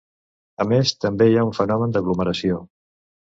[0.63, 2.59] A més, també hi ha un fenomen d'aglomeració.